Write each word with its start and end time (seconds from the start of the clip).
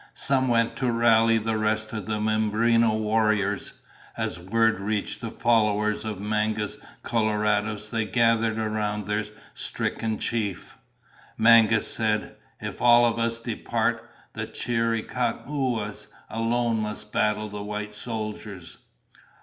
Some 0.15 0.47
went 0.47 0.75
to 0.77 0.91
rally 0.91 1.37
the 1.37 1.59
rest 1.59 1.93
of 1.93 2.07
the 2.07 2.19
Mimbreno 2.19 2.97
warriors. 2.97 3.73
As 4.17 4.39
word 4.39 4.79
reached 4.79 5.21
the 5.21 5.29
followers 5.29 6.03
of 6.05 6.19
Mangus 6.19 6.77
Coloradus 7.03 7.87
they 7.89 8.05
gathered 8.05 8.57
around 8.57 9.05
their 9.05 9.25
stricken 9.53 10.17
chief. 10.17 10.75
Mangas 11.37 11.85
said, 11.85 12.35
"If 12.59 12.81
all 12.81 13.05
of 13.05 13.19
us 13.19 13.39
depart, 13.39 14.09
the 14.33 14.47
Chiricahuas 14.47 16.07
alone 16.31 16.79
must 16.79 17.13
battle 17.13 17.49
the 17.49 17.61
white 17.61 17.93
soldiers." 17.93 18.79